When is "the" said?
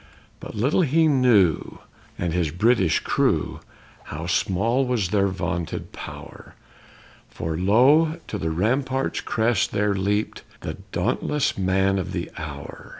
8.39-8.49, 10.61-10.77, 12.13-12.31